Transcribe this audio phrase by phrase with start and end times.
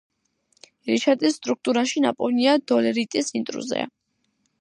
[0.91, 3.85] რიშატის სტრუქტურაში ნაპოვნია დოლერიტის ინტრუზია.